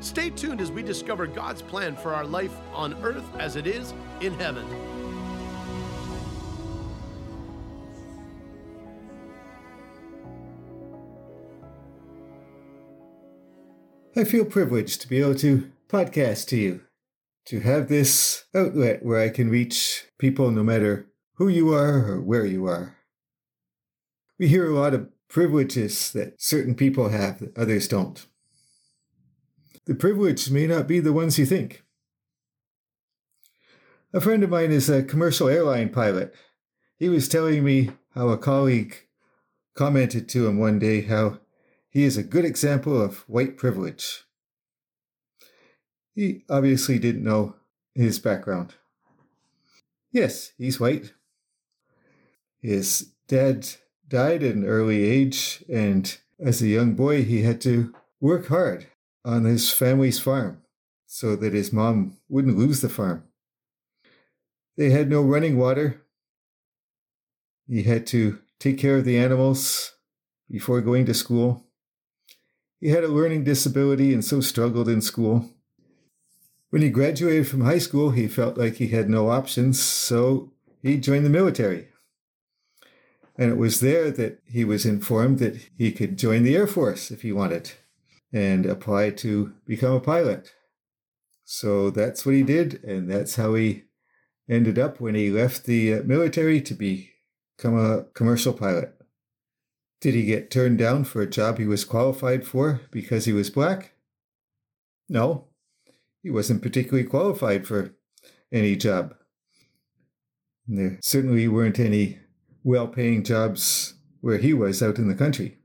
Stay 0.00 0.30
tuned 0.30 0.60
as 0.60 0.72
we 0.72 0.82
discover 0.82 1.26
God's 1.26 1.60
plan 1.60 1.94
for 1.94 2.14
our 2.14 2.24
life 2.24 2.56
on 2.72 2.94
earth 3.02 3.24
as 3.38 3.56
it 3.56 3.66
is 3.66 3.92
in 4.20 4.32
heaven. 4.34 4.66
I 14.16 14.24
feel 14.24 14.44
privileged 14.44 15.02
to 15.02 15.08
be 15.08 15.20
able 15.20 15.36
to 15.36 15.70
podcast 15.88 16.48
to 16.48 16.56
you, 16.56 16.80
to 17.46 17.60
have 17.60 17.88
this 17.88 18.44
outlet 18.54 19.04
where 19.04 19.20
I 19.20 19.28
can 19.28 19.50
reach 19.50 20.06
people 20.18 20.50
no 20.50 20.62
matter 20.62 21.06
who 21.34 21.48
you 21.48 21.72
are 21.72 22.06
or 22.06 22.20
where 22.20 22.44
you 22.44 22.66
are. 22.66 22.96
We 24.38 24.48
hear 24.48 24.70
a 24.70 24.74
lot 24.74 24.94
of 24.94 25.08
privileges 25.28 26.10
that 26.12 26.40
certain 26.42 26.74
people 26.74 27.10
have 27.10 27.38
that 27.38 27.56
others 27.56 27.86
don't. 27.86 28.26
The 29.86 29.94
privileged 29.94 30.52
may 30.52 30.66
not 30.66 30.86
be 30.86 31.00
the 31.00 31.12
ones 31.12 31.38
you 31.38 31.46
think. 31.46 31.82
A 34.12 34.20
friend 34.20 34.42
of 34.42 34.50
mine 34.50 34.72
is 34.72 34.90
a 34.90 35.02
commercial 35.02 35.48
airline 35.48 35.88
pilot. 35.88 36.34
He 36.98 37.08
was 37.08 37.28
telling 37.28 37.64
me 37.64 37.90
how 38.14 38.28
a 38.28 38.38
colleague 38.38 38.96
commented 39.74 40.28
to 40.28 40.46
him 40.46 40.58
one 40.58 40.78
day 40.78 41.02
how 41.02 41.38
he 41.88 42.04
is 42.04 42.16
a 42.16 42.22
good 42.22 42.44
example 42.44 43.00
of 43.00 43.20
white 43.28 43.56
privilege. 43.56 44.24
He 46.14 46.44
obviously 46.50 46.98
didn't 46.98 47.24
know 47.24 47.56
his 47.94 48.18
background. 48.18 48.74
Yes, 50.12 50.52
he's 50.58 50.80
white. 50.80 51.14
His 52.60 53.12
dad 53.28 53.66
died 54.06 54.42
at 54.42 54.56
an 54.56 54.66
early 54.66 55.04
age, 55.04 55.64
and 55.72 56.18
as 56.38 56.60
a 56.60 56.68
young 56.68 56.94
boy, 56.94 57.24
he 57.24 57.42
had 57.42 57.60
to 57.62 57.94
work 58.20 58.48
hard 58.48 58.88
on 59.24 59.44
his 59.44 59.72
family's 59.72 60.18
farm 60.18 60.62
so 61.06 61.36
that 61.36 61.52
his 61.52 61.72
mom 61.72 62.16
wouldn't 62.28 62.56
lose 62.56 62.80
the 62.80 62.88
farm. 62.88 63.24
They 64.76 64.90
had 64.90 65.10
no 65.10 65.22
running 65.22 65.58
water. 65.58 66.02
He 67.68 67.82
had 67.82 68.06
to 68.08 68.38
take 68.58 68.78
care 68.78 68.98
of 68.98 69.04
the 69.04 69.18
animals 69.18 69.92
before 70.50 70.80
going 70.80 71.06
to 71.06 71.14
school. 71.14 71.64
He 72.80 72.88
had 72.88 73.04
a 73.04 73.08
learning 73.08 73.44
disability 73.44 74.14
and 74.14 74.24
so 74.24 74.40
struggled 74.40 74.88
in 74.88 75.02
school. 75.02 75.50
When 76.70 76.82
he 76.82 76.90
graduated 76.90 77.48
from 77.48 77.62
high 77.62 77.78
school, 77.78 78.12
he 78.12 78.28
felt 78.28 78.56
like 78.56 78.76
he 78.76 78.88
had 78.88 79.10
no 79.10 79.28
options, 79.28 79.80
so 79.80 80.52
he 80.80 80.96
joined 80.96 81.26
the 81.26 81.30
military. 81.30 81.88
And 83.36 83.50
it 83.50 83.56
was 83.56 83.80
there 83.80 84.10
that 84.12 84.40
he 84.46 84.64
was 84.64 84.86
informed 84.86 85.40
that 85.40 85.56
he 85.76 85.92
could 85.92 86.16
join 86.16 86.42
the 86.44 86.56
Air 86.56 86.66
Force 86.66 87.10
if 87.10 87.22
he 87.22 87.32
wanted 87.32 87.72
and 88.32 88.66
apply 88.66 89.10
to 89.10 89.52
become 89.66 89.94
a 89.94 90.00
pilot. 90.00 90.52
So 91.44 91.90
that's 91.90 92.24
what 92.24 92.34
he 92.34 92.42
did, 92.42 92.84
and 92.84 93.10
that's 93.10 93.36
how 93.36 93.54
he 93.54 93.84
ended 94.48 94.78
up 94.78 95.00
when 95.00 95.14
he 95.14 95.30
left 95.30 95.64
the 95.64 95.94
uh, 95.94 96.02
military 96.04 96.60
to 96.60 96.74
become 96.74 97.76
a 97.76 98.04
commercial 98.14 98.52
pilot. 98.52 98.94
Did 100.00 100.14
he 100.14 100.24
get 100.24 100.50
turned 100.50 100.78
down 100.78 101.04
for 101.04 101.20
a 101.20 101.28
job 101.28 101.58
he 101.58 101.66
was 101.66 101.84
qualified 101.84 102.46
for 102.46 102.80
because 102.90 103.26
he 103.26 103.32
was 103.32 103.50
black? 103.50 103.92
No, 105.08 105.48
he 106.22 106.30
wasn't 106.30 106.62
particularly 106.62 107.08
qualified 107.08 107.66
for 107.66 107.94
any 108.52 108.76
job. 108.76 109.14
there 110.66 110.98
certainly 111.02 111.48
weren't 111.48 111.78
any 111.78 112.18
well 112.62 112.88
paying 112.88 113.24
jobs 113.24 113.94
where 114.20 114.38
he 114.38 114.52
was 114.52 114.82
out 114.82 114.98
in 114.98 115.08
the 115.08 115.14
country. 115.14 115.59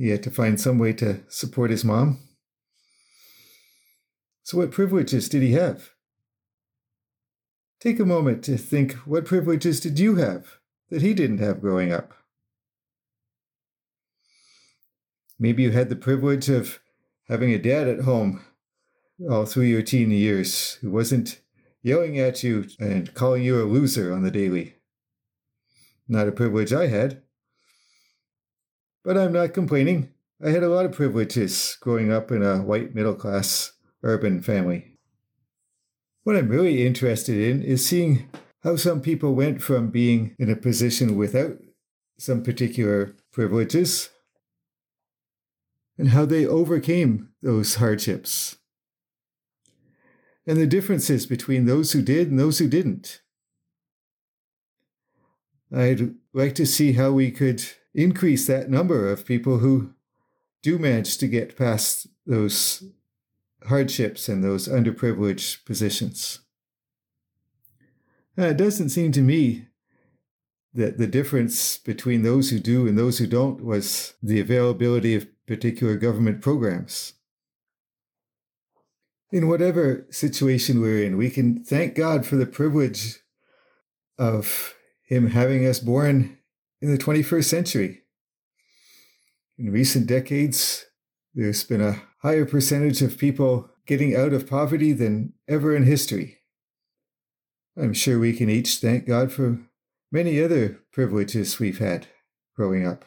He 0.00 0.08
had 0.08 0.22
to 0.22 0.30
find 0.30 0.58
some 0.58 0.78
way 0.78 0.94
to 0.94 1.20
support 1.28 1.70
his 1.70 1.84
mom. 1.84 2.20
So, 4.42 4.56
what 4.56 4.70
privileges 4.70 5.28
did 5.28 5.42
he 5.42 5.52
have? 5.52 5.90
Take 7.80 8.00
a 8.00 8.06
moment 8.06 8.42
to 8.44 8.56
think 8.56 8.94
what 9.04 9.26
privileges 9.26 9.78
did 9.78 9.98
you 9.98 10.16
have 10.16 10.56
that 10.88 11.02
he 11.02 11.12
didn't 11.12 11.40
have 11.40 11.60
growing 11.60 11.92
up? 11.92 12.14
Maybe 15.38 15.64
you 15.64 15.70
had 15.72 15.90
the 15.90 15.96
privilege 15.96 16.48
of 16.48 16.80
having 17.28 17.50
a 17.50 17.58
dad 17.58 17.86
at 17.86 18.04
home 18.04 18.42
all 19.30 19.44
through 19.44 19.64
your 19.64 19.82
teen 19.82 20.10
years 20.10 20.78
who 20.80 20.90
wasn't 20.90 21.42
yelling 21.82 22.18
at 22.18 22.42
you 22.42 22.66
and 22.78 23.12
calling 23.12 23.42
you 23.42 23.62
a 23.62 23.68
loser 23.68 24.14
on 24.14 24.22
the 24.22 24.30
daily. 24.30 24.76
Not 26.08 26.26
a 26.26 26.32
privilege 26.32 26.72
I 26.72 26.86
had. 26.86 27.22
But 29.04 29.16
I'm 29.16 29.32
not 29.32 29.54
complaining. 29.54 30.12
I 30.44 30.50
had 30.50 30.62
a 30.62 30.68
lot 30.68 30.84
of 30.84 30.92
privileges 30.92 31.76
growing 31.80 32.12
up 32.12 32.30
in 32.30 32.42
a 32.42 32.62
white 32.62 32.94
middle 32.94 33.14
class 33.14 33.72
urban 34.02 34.42
family. 34.42 34.98
What 36.22 36.36
I'm 36.36 36.48
really 36.48 36.86
interested 36.86 37.36
in 37.36 37.62
is 37.62 37.84
seeing 37.84 38.28
how 38.62 38.76
some 38.76 39.00
people 39.00 39.34
went 39.34 39.62
from 39.62 39.90
being 39.90 40.34
in 40.38 40.50
a 40.50 40.56
position 40.56 41.16
without 41.16 41.58
some 42.18 42.42
particular 42.42 43.14
privileges 43.32 44.10
and 45.96 46.10
how 46.10 46.26
they 46.26 46.46
overcame 46.46 47.30
those 47.42 47.76
hardships. 47.76 48.56
And 50.46 50.58
the 50.58 50.66
differences 50.66 51.26
between 51.26 51.64
those 51.64 51.92
who 51.92 52.02
did 52.02 52.30
and 52.30 52.38
those 52.38 52.58
who 52.58 52.68
didn't. 52.68 53.20
I'd 55.74 56.14
like 56.32 56.54
to 56.56 56.66
see 56.66 56.92
how 56.92 57.12
we 57.12 57.30
could 57.30 57.62
increase 57.94 58.46
that 58.46 58.70
number 58.70 59.10
of 59.10 59.26
people 59.26 59.58
who 59.58 59.94
do 60.62 60.78
manage 60.78 61.18
to 61.18 61.26
get 61.26 61.56
past 61.56 62.06
those 62.26 62.84
hardships 63.68 64.28
and 64.28 64.42
those 64.42 64.68
underprivileged 64.68 65.64
positions. 65.64 66.40
Now, 68.36 68.46
it 68.46 68.56
doesn't 68.56 68.90
seem 68.90 69.12
to 69.12 69.22
me 69.22 69.66
that 70.72 70.98
the 70.98 71.06
difference 71.06 71.78
between 71.78 72.22
those 72.22 72.50
who 72.50 72.60
do 72.60 72.86
and 72.86 72.96
those 72.96 73.18
who 73.18 73.26
don't 73.26 73.64
was 73.64 74.14
the 74.22 74.40
availability 74.40 75.14
of 75.14 75.26
particular 75.46 75.96
government 75.96 76.40
programs. 76.40 77.14
In 79.32 79.48
whatever 79.48 80.06
situation 80.10 80.80
we're 80.80 81.04
in, 81.04 81.16
we 81.16 81.30
can 81.30 81.62
thank 81.62 81.94
God 81.94 82.24
for 82.24 82.36
the 82.36 82.46
privilege 82.46 83.20
of 84.18 84.74
Him 85.02 85.28
having 85.28 85.66
us 85.66 85.80
born 85.80 86.38
in 86.80 86.90
the 86.90 86.98
21st 86.98 87.44
century. 87.44 88.02
In 89.58 89.70
recent 89.70 90.06
decades, 90.06 90.86
there's 91.34 91.64
been 91.64 91.80
a 91.80 92.02
higher 92.22 92.46
percentage 92.46 93.02
of 93.02 93.18
people 93.18 93.70
getting 93.86 94.16
out 94.16 94.32
of 94.32 94.48
poverty 94.48 94.92
than 94.92 95.34
ever 95.48 95.74
in 95.74 95.84
history. 95.84 96.38
I'm 97.76 97.92
sure 97.92 98.18
we 98.18 98.32
can 98.32 98.50
each 98.50 98.78
thank 98.78 99.06
God 99.06 99.32
for 99.32 99.58
many 100.10 100.42
other 100.42 100.80
privileges 100.92 101.58
we've 101.58 101.78
had 101.78 102.08
growing 102.56 102.86
up 102.86 103.04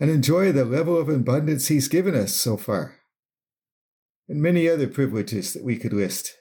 and 0.00 0.10
enjoy 0.10 0.52
the 0.52 0.64
level 0.64 0.96
of 0.96 1.08
abundance 1.08 1.68
He's 1.68 1.88
given 1.88 2.14
us 2.14 2.32
so 2.32 2.56
far, 2.56 2.96
and 4.28 4.40
many 4.40 4.68
other 4.68 4.86
privileges 4.86 5.52
that 5.52 5.64
we 5.64 5.76
could 5.76 5.92
list. 5.92 6.36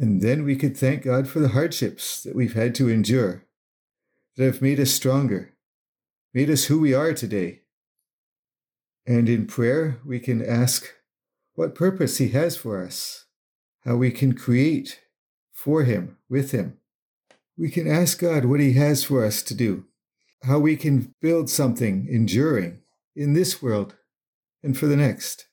And 0.00 0.22
then 0.22 0.44
we 0.44 0.56
could 0.56 0.78
thank 0.78 1.02
God 1.02 1.28
for 1.28 1.40
the 1.40 1.48
hardships 1.48 2.22
that 2.22 2.34
we've 2.34 2.54
had 2.54 2.74
to 2.76 2.88
endure, 2.88 3.44
that 4.38 4.46
have 4.46 4.62
made 4.62 4.80
us 4.80 4.90
stronger, 4.90 5.52
made 6.32 6.48
us 6.48 6.64
who 6.64 6.80
we 6.80 6.94
are 6.94 7.12
today. 7.12 7.60
And 9.06 9.28
in 9.28 9.46
prayer, 9.46 10.00
we 10.02 10.18
can 10.18 10.42
ask 10.42 10.90
what 11.52 11.74
purpose 11.74 12.16
He 12.16 12.30
has 12.30 12.56
for 12.56 12.82
us, 12.82 13.26
how 13.84 13.96
we 13.96 14.10
can 14.10 14.32
create 14.32 15.00
for 15.52 15.84
Him, 15.84 16.16
with 16.30 16.52
Him. 16.52 16.78
We 17.58 17.68
can 17.68 17.86
ask 17.86 18.20
God 18.20 18.46
what 18.46 18.60
He 18.60 18.72
has 18.72 19.04
for 19.04 19.22
us 19.22 19.42
to 19.42 19.54
do, 19.54 19.84
how 20.44 20.60
we 20.60 20.76
can 20.76 21.14
build 21.20 21.50
something 21.50 22.08
enduring 22.10 22.80
in 23.14 23.34
this 23.34 23.60
world 23.60 23.96
and 24.62 24.78
for 24.78 24.86
the 24.86 24.96
next. 24.96 25.44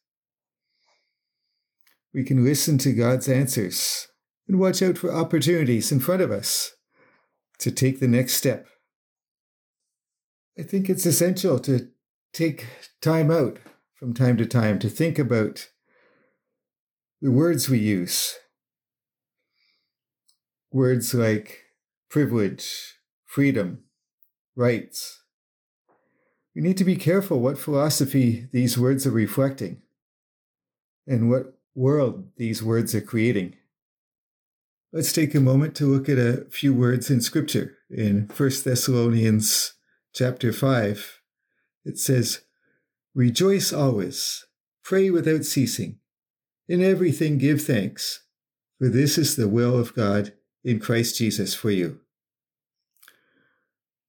We 2.13 2.23
can 2.23 2.45
listen 2.45 2.77
to 2.77 2.93
God's 2.93 3.27
answers 3.27 4.07
and 4.47 4.59
watch 4.59 4.81
out 4.81 4.97
for 4.97 5.13
opportunities 5.13 5.91
in 5.91 5.99
front 5.99 6.21
of 6.21 6.31
us 6.31 6.73
to 7.59 7.71
take 7.71 7.99
the 7.99 8.07
next 8.07 8.35
step. 8.35 8.67
I 10.57 10.63
think 10.63 10.89
it's 10.89 11.05
essential 11.05 11.59
to 11.59 11.89
take 12.33 12.65
time 13.01 13.29
out 13.29 13.57
from 13.95 14.13
time 14.13 14.37
to 14.37 14.45
time 14.45 14.79
to 14.79 14.89
think 14.89 15.19
about 15.19 15.69
the 17.21 17.31
words 17.31 17.69
we 17.69 17.79
use. 17.79 18.35
Words 20.71 21.13
like 21.13 21.63
privilege, 22.09 22.95
freedom, 23.25 23.83
rights. 24.55 25.23
We 26.55 26.61
need 26.61 26.77
to 26.77 26.83
be 26.83 26.95
careful 26.95 27.39
what 27.39 27.57
philosophy 27.57 28.47
these 28.51 28.77
words 28.77 29.05
are 29.05 29.11
reflecting 29.11 29.81
and 31.05 31.29
what 31.29 31.57
world 31.75 32.29
these 32.37 32.63
words 32.63 32.95
are 32.95 33.01
creating. 33.01 33.55
Let's 34.93 35.11
take 35.11 35.35
a 35.35 35.41
moment 35.41 35.75
to 35.75 35.85
look 35.85 36.07
at 36.07 36.17
a 36.17 36.45
few 36.49 36.73
words 36.73 37.09
in 37.09 37.19
scripture. 37.19 37.77
In 37.89 38.29
1 38.35 38.49
Thessalonians 38.63 39.73
chapter 40.13 40.53
5, 40.53 41.21
it 41.83 41.99
says, 41.99 42.41
Rejoice 43.13 43.73
always, 43.73 44.45
pray 44.83 45.09
without 45.09 45.43
ceasing, 45.43 45.99
in 46.69 46.81
everything 46.81 47.37
give 47.37 47.61
thanks, 47.61 48.23
for 48.77 48.87
this 48.87 49.17
is 49.17 49.35
the 49.35 49.49
will 49.49 49.77
of 49.77 49.93
God 49.93 50.33
in 50.63 50.79
Christ 50.79 51.17
Jesus 51.17 51.53
for 51.53 51.69
you. 51.69 51.99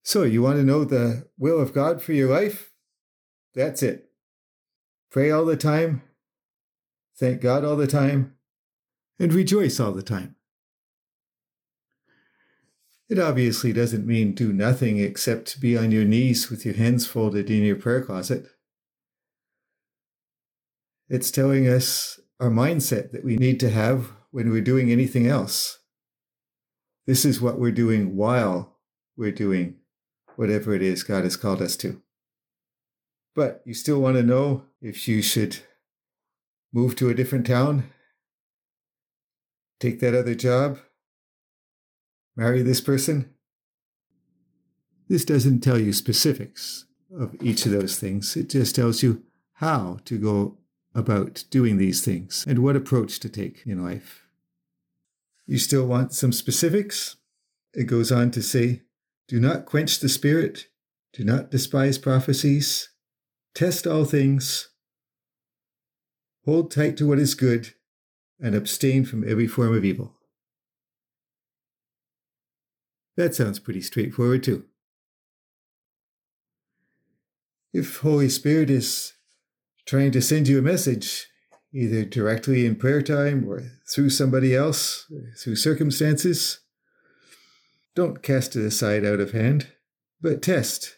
So, 0.01 0.23
you 0.23 0.41
want 0.41 0.57
to 0.57 0.63
know 0.63 0.85
the 0.85 1.27
will 1.37 1.59
of 1.59 1.73
God 1.73 2.01
for 2.01 2.13
your 2.13 2.29
life? 2.29 2.71
That's 3.53 3.83
it. 3.83 4.11
Pray 5.11 5.29
all 5.29 5.43
the 5.43 5.57
time, 5.57 6.03
thank 7.17 7.41
God 7.41 7.65
all 7.65 7.75
the 7.75 7.87
time, 7.87 8.35
and 9.19 9.33
rejoice 9.33 9.79
all 9.79 9.91
the 9.91 10.03
time. 10.03 10.37
It 13.09 13.17
obviously 13.17 13.73
doesn't 13.73 14.05
mean 14.05 14.33
do 14.35 14.53
nothing 14.53 14.99
except 14.99 15.59
be 15.59 15.75
on 15.75 15.91
your 15.91 16.05
knees 16.05 16.51
with 16.51 16.63
your 16.63 16.75
hands 16.75 17.07
folded 17.07 17.49
in 17.49 17.63
your 17.63 17.75
prayer 17.75 18.03
closet. 18.03 18.45
It's 21.09 21.31
telling 21.31 21.67
us 21.67 22.19
our 22.39 22.51
mindset 22.51 23.11
that 23.11 23.25
we 23.25 23.35
need 23.35 23.59
to 23.61 23.71
have 23.71 24.11
when 24.29 24.51
we're 24.51 24.61
doing 24.61 24.91
anything 24.91 25.25
else. 25.25 25.79
This 27.07 27.25
is 27.25 27.41
what 27.41 27.59
we're 27.59 27.71
doing 27.71 28.15
while 28.15 28.77
we're 29.17 29.31
doing 29.31 29.77
whatever 30.35 30.75
it 30.75 30.83
is 30.83 31.01
God 31.01 31.23
has 31.23 31.35
called 31.35 31.63
us 31.63 31.75
to. 31.77 32.03
But 33.35 33.63
you 33.65 33.73
still 33.73 33.99
want 33.99 34.17
to 34.17 34.23
know 34.23 34.65
if 34.81 35.07
you 35.07 35.23
should 35.23 35.57
move 36.71 36.95
to 36.97 37.09
a 37.09 37.15
different 37.15 37.47
town, 37.47 37.89
take 39.79 39.99
that 40.01 40.13
other 40.13 40.35
job, 40.35 40.77
marry 42.39 42.61
this 42.61 42.79
person. 42.79 43.29
This 45.09 45.25
doesn't 45.25 45.59
tell 45.59 45.77
you 45.77 45.91
specifics 45.91 46.85
of 47.13 47.35
each 47.41 47.65
of 47.65 47.73
those 47.73 47.99
things. 47.99 48.37
It 48.37 48.49
just 48.49 48.75
tells 48.75 49.03
you 49.03 49.23
how 49.55 49.99
to 50.05 50.17
go 50.17 50.57
about 50.95 51.43
doing 51.49 51.77
these 51.77 52.03
things 52.03 52.45
and 52.47 52.59
what 52.59 52.77
approach 52.77 53.19
to 53.19 53.29
take 53.29 53.63
in 53.65 53.83
life. 53.83 54.23
You 55.47 55.57
still 55.57 55.85
want 55.85 56.13
some 56.13 56.31
specifics? 56.31 57.17
It 57.73 57.87
goes 57.87 58.09
on 58.09 58.31
to 58.31 58.41
say, 58.41 58.83
Do 59.27 59.39
not 59.39 59.65
quench 59.65 59.99
the 59.99 60.07
spirit, 60.07 60.67
do 61.11 61.25
not 61.25 61.51
despise 61.51 61.97
prophecies, 61.97 62.89
test 63.53 63.85
all 63.85 64.05
things, 64.05 64.69
hold 66.45 66.71
tight 66.71 66.95
to 66.97 67.07
what 67.07 67.19
is 67.19 67.35
good, 67.35 67.73
and 68.39 68.55
abstain 68.55 69.03
from 69.03 69.29
every 69.29 69.47
form 69.47 69.75
of 69.75 69.83
evil. 69.83 70.18
That 73.19 73.35
sounds 73.35 73.59
pretty 73.59 73.81
straightforward, 73.81 74.43
too. 74.43 74.63
If 77.73 77.97
Holy 77.97 78.29
Spirit 78.29 78.69
is 78.69 79.11
trying 79.85 80.11
to 80.11 80.21
send 80.21 80.47
you 80.47 80.57
a 80.57 80.61
message, 80.61 81.27
either 81.73 82.05
directly 82.05 82.65
in 82.65 82.77
prayer 82.77 83.01
time 83.01 83.45
or 83.45 83.73
through 83.93 84.11
somebody 84.11 84.55
else, 84.55 85.05
through 85.37 85.57
circumstances, 85.57 86.61
don't 87.93 88.23
cast 88.23 88.55
it 88.55 88.63
aside 88.63 89.03
out 89.03 89.19
of 89.19 89.33
hand, 89.33 89.67
but 90.21 90.41
test 90.41 90.95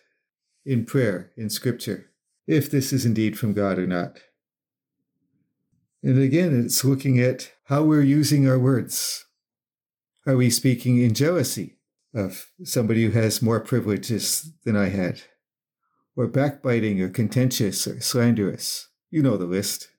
in 0.63 0.85
prayer, 0.85 1.31
in 1.35 1.49
Scripture, 1.49 2.11
if 2.45 2.69
this 2.69 2.93
is 2.93 3.03
indeed 3.03 3.39
from 3.39 3.53
God 3.53 3.79
or 3.79 3.87
not. 3.87 4.19
And 6.03 6.21
again, 6.21 6.65
it's 6.65 6.85
looking 6.85 7.19
at 7.19 7.51
how 7.63 7.81
we're 7.81 8.03
using 8.03 8.47
our 8.47 8.59
words. 8.59 9.25
Are 10.27 10.37
we 10.37 10.51
speaking 10.51 11.01
in 11.01 11.15
jealousy? 11.15 11.79
Of 12.13 12.47
somebody 12.63 13.05
who 13.05 13.11
has 13.11 13.41
more 13.41 13.59
privileges 13.59 14.51
than 14.65 14.75
I 14.75 14.89
had, 14.89 15.21
or 16.15 16.27
backbiting, 16.27 17.01
or 17.01 17.09
contentious, 17.09 17.87
or 17.87 18.01
slanderous. 18.01 18.89
You 19.09 19.23
know 19.23 19.37
the 19.37 19.45
list 19.45 19.89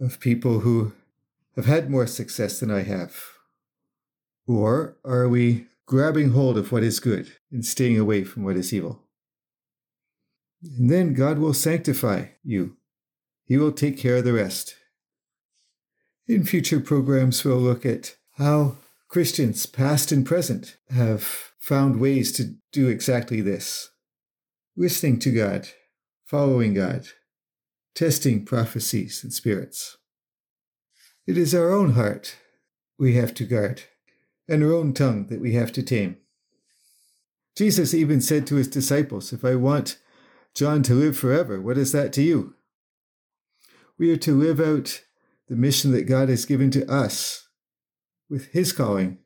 of 0.00 0.20
people 0.20 0.60
who 0.60 0.92
have 1.56 1.66
had 1.66 1.90
more 1.90 2.06
success 2.06 2.60
than 2.60 2.70
I 2.70 2.82
have. 2.82 3.14
Or 4.46 4.96
are 5.04 5.28
we 5.28 5.66
grabbing 5.86 6.30
hold 6.30 6.58
of 6.58 6.72
what 6.72 6.82
is 6.82 7.00
good 7.00 7.32
and 7.50 7.64
staying 7.64 7.98
away 7.98 8.24
from 8.24 8.44
what 8.44 8.56
is 8.56 8.72
evil? 8.72 9.02
And 10.62 10.90
then 10.90 11.14
God 11.14 11.38
will 11.38 11.54
sanctify 11.54 12.26
you. 12.42 12.76
He 13.44 13.56
will 13.56 13.72
take 13.72 13.98
care 13.98 14.16
of 14.16 14.24
the 14.24 14.32
rest. 14.32 14.76
In 16.26 16.44
future 16.44 16.80
programs, 16.80 17.44
we'll 17.44 17.58
look 17.58 17.84
at 17.84 18.16
how 18.38 18.76
Christians, 19.08 19.66
past 19.66 20.12
and 20.12 20.26
present, 20.26 20.76
have 20.90 21.22
found 21.58 22.00
ways 22.00 22.32
to 22.32 22.54
do 22.72 22.88
exactly 22.88 23.40
this 23.40 23.90
listening 24.76 25.18
to 25.20 25.30
God, 25.30 25.68
following 26.24 26.74
God, 26.74 27.06
testing 27.94 28.44
prophecies 28.44 29.22
and 29.22 29.32
spirits. 29.32 29.96
It 31.26 31.38
is 31.38 31.54
our 31.54 31.70
own 31.70 31.92
heart 31.92 32.36
we 32.98 33.14
have 33.14 33.34
to 33.34 33.44
guard, 33.44 33.82
and 34.48 34.62
our 34.62 34.72
own 34.72 34.92
tongue 34.92 35.26
that 35.28 35.40
we 35.40 35.54
have 35.54 35.72
to 35.72 35.82
tame. 35.82 36.16
Jesus 37.56 37.94
even 37.94 38.20
said 38.20 38.46
to 38.46 38.56
his 38.56 38.68
disciples, 38.68 39.32
If 39.32 39.44
I 39.44 39.54
want 39.54 39.98
John 40.54 40.82
to 40.84 40.94
live 40.94 41.16
forever, 41.16 41.60
what 41.60 41.78
is 41.78 41.92
that 41.92 42.12
to 42.14 42.22
you? 42.22 42.54
We 43.96 44.10
are 44.10 44.16
to 44.18 44.36
live 44.36 44.60
out 44.60 45.02
the 45.48 45.56
mission 45.56 45.92
that 45.92 46.08
God 46.08 46.28
has 46.28 46.44
given 46.44 46.70
to 46.72 46.90
us 46.90 47.43
with 48.28 48.46
his 48.48 48.72
calling 48.72 49.18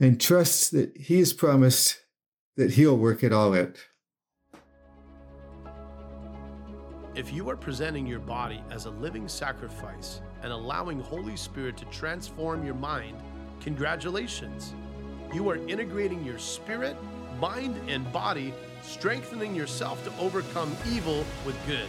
and 0.00 0.20
trust 0.20 0.72
that 0.72 0.96
he 0.96 1.18
has 1.18 1.32
promised 1.32 2.00
that 2.56 2.72
he'll 2.72 2.96
work 2.96 3.22
it 3.22 3.32
all 3.32 3.54
out. 3.54 3.78
If 7.14 7.32
you 7.32 7.50
are 7.50 7.56
presenting 7.56 8.06
your 8.06 8.20
body 8.20 8.62
as 8.70 8.86
a 8.86 8.90
living 8.90 9.28
sacrifice 9.28 10.22
and 10.42 10.50
allowing 10.50 10.98
Holy 10.98 11.36
Spirit 11.36 11.76
to 11.76 11.84
transform 11.86 12.64
your 12.64 12.74
mind, 12.74 13.18
congratulations. 13.60 14.74
You 15.34 15.48
are 15.50 15.56
integrating 15.68 16.24
your 16.24 16.38
spirit, 16.38 16.96
mind, 17.38 17.78
and 17.88 18.10
body, 18.12 18.54
strengthening 18.82 19.54
yourself 19.54 20.02
to 20.04 20.18
overcome 20.18 20.74
evil 20.90 21.24
with 21.44 21.56
good. 21.66 21.88